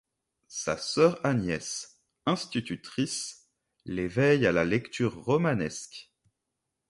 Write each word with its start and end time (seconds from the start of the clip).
Sa 0.47 0.77
sœur 0.77 1.23
Agnès, 1.23 1.99
institutrice, 2.25 3.47
l'éveille 3.85 4.47
à 4.47 4.51
la 4.51 4.65
lecture 4.65 5.15
romanesque. 5.23 6.09